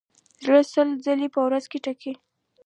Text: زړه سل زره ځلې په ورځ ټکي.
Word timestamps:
زړه 0.43 0.61
سل 0.71 0.87
زره 0.91 1.01
ځلې 1.05 1.27
په 1.33 1.39
ورځ 1.45 1.63
ټکي. 1.85 2.13